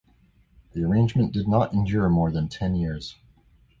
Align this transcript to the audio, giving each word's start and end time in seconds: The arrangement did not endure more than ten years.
The 0.73 0.83
arrangement 0.83 1.31
did 1.31 1.47
not 1.47 1.73
endure 1.73 2.09
more 2.09 2.31
than 2.31 2.47
ten 2.49 2.73
years. 2.75 3.17